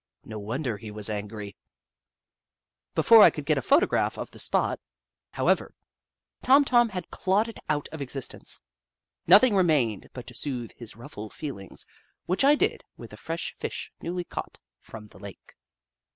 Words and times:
No 0.23 0.39
wonder 0.39 0.77
he 0.77 0.89
was 0.89 1.11
angry! 1.11 1.55
Before 2.95 3.21
I 3.21 3.29
could 3.29 3.45
get 3.45 3.59
a 3.59 3.61
photograph 3.61 4.17
of 4.17 4.31
the 4.31 4.39
spot. 4.39 4.79
8 4.79 4.81
The 4.81 4.81
Book 4.81 4.81
of 4.81 5.29
Clever 5.29 5.29
Beasts 5.29 5.37
however, 5.37 5.75
7"om 6.53 6.65
Tom 6.65 6.89
had 6.89 7.09
clawed 7.11 7.47
it 7.47 7.59
out 7.69 7.87
of 7.91 8.01
ex 8.01 8.15
istence. 8.15 8.61
Nothing 9.27 9.55
remained 9.55 10.09
but 10.13 10.25
to 10.25 10.33
soothe 10.33 10.71
his 10.71 10.95
ruffled 10.95 11.33
feelings, 11.33 11.85
which 12.25 12.43
I 12.43 12.55
did 12.55 12.83
with 12.97 13.13
a 13.13 13.17
fresh 13.17 13.53
Fish 13.59 13.91
newly 14.01 14.23
caught 14.23 14.57
from 14.79 15.09
the 15.09 15.19
lake. 15.19 15.55